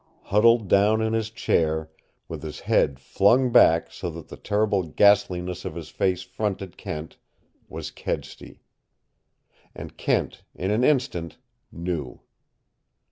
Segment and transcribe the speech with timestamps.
[0.23, 1.91] Huddled down in his chair,
[2.27, 7.17] with his head flung back so that the terrible ghastliness of his face fronted Kent,
[7.69, 8.63] was Kedsty.
[9.75, 11.37] And Kent, in an instant,
[11.71, 12.19] knew.